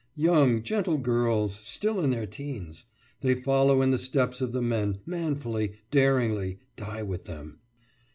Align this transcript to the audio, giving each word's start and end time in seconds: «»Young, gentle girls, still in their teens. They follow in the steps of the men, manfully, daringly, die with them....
«»Young, 0.27 0.63
gentle 0.63 0.97
girls, 0.97 1.53
still 1.53 1.99
in 2.01 2.09
their 2.09 2.25
teens. 2.25 2.85
They 3.19 3.35
follow 3.35 3.83
in 3.83 3.91
the 3.91 3.99
steps 3.99 4.41
of 4.41 4.51
the 4.51 4.59
men, 4.59 4.97
manfully, 5.05 5.75
daringly, 5.91 6.57
die 6.75 7.03
with 7.03 7.25
them.... 7.25 7.59